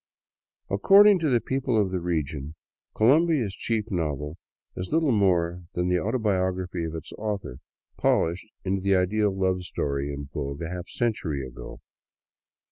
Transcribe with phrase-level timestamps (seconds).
[0.71, 2.55] According to the people of the region,
[2.95, 4.39] Colombia's chief novel
[4.75, 7.59] is little more than the autobiography of its author,
[7.99, 11.81] polished into the ideal love story in vogue a half century ago.